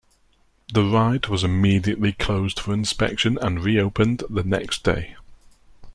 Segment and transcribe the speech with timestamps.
[0.73, 5.15] The ride was immediately closed for inspection and reopened the next day.